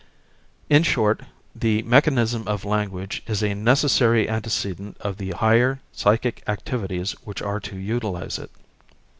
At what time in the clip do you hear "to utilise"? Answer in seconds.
7.59-8.39